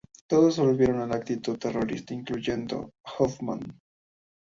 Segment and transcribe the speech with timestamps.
[0.25, 3.79] Todos volvieron a la actividad terrorista incluyendo Hofmann.